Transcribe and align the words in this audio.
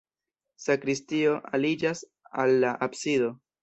Sakristio 0.63 1.37
aliĝas 1.59 2.05
al 2.47 2.61
la 2.67 2.77
absido. 2.91 3.35